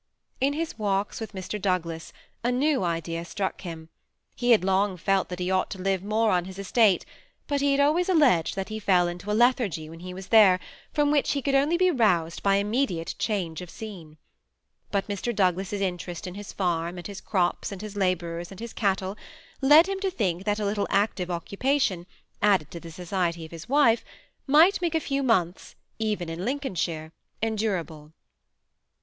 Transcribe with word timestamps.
In 0.39 0.53
his 0.53 0.79
walks 0.79 1.19
with 1.21 1.35
Mi*. 1.35 1.41
Douglas, 1.41 2.11
a 2.43 2.51
new 2.51 2.83
idea 2.83 3.23
struck 3.23 3.61
him. 3.61 3.89
He 4.35 4.49
had 4.49 4.63
long 4.63 4.97
felt 4.97 5.29
that 5.29 5.37
he 5.37 5.51
ought 5.51 5.69
to 5.69 5.77
live 5.79 6.01
more 6.03 6.31
on 6.31 6.45
his 6.45 6.57
estate; 6.57 7.05
but 7.45 7.61
had 7.61 7.79
always 7.79 8.09
alleged 8.09 8.55
that 8.55 8.69
he 8.69 8.79
fell 8.79 9.07
into 9.07 9.29
a 9.29 9.37
lethargy 9.37 9.91
when 9.91 9.99
he 9.99 10.11
was 10.11 10.29
there, 10.29 10.59
from 10.91 11.11
which 11.11 11.33
he 11.33 11.41
could 11.43 11.53
only 11.53 11.77
be 11.77 11.91
roused 11.91 12.41
by 12.41 12.55
immediate 12.55 13.13
change 13.19 13.61
of 13.61 13.69
scene. 13.69 14.17
But 14.89 15.07
Mr. 15.07 15.35
Douglas's 15.35 15.81
interest 15.81 16.25
in 16.25 16.33
his 16.33 16.51
farm, 16.51 16.97
and 16.97 17.05
his 17.05 17.21
crops, 17.21 17.71
and 17.71 17.79
his 17.83 17.95
laborers, 17.95 18.49
and 18.49 18.59
his 18.59 18.73
cattle, 18.73 19.15
led 19.61 19.87
him 19.87 19.99
to 19.99 20.09
think 20.09 20.45
that 20.45 20.57
a 20.59 20.65
little 20.65 20.87
active 20.89 21.29
occupation, 21.29 22.07
added 22.41 22.71
to 22.71 22.79
the 22.79 22.89
society 22.89 23.45
of 23.45 23.51
his 23.51 23.69
wife, 23.69 24.03
might 24.47 24.81
make 24.81 24.95
a 24.95 24.99
few 24.99 25.21
months, 25.21 25.75
even 25.99 26.27
in 26.27 26.43
Lincolnshire, 26.43 27.11
en 27.43 27.55
durable. 27.55 28.13